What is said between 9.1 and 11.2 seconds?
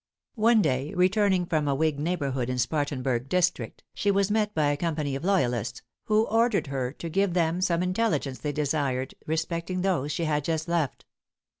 respecting those she had just left.